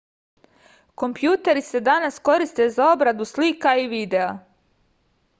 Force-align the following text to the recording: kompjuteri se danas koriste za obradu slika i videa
kompjuteri 1.01 1.61
se 1.67 1.81
danas 1.87 2.17
koriste 2.29 2.67
za 2.77 2.87
obradu 2.93 3.27
slika 3.33 3.75
i 3.83 3.85
videa 3.93 4.33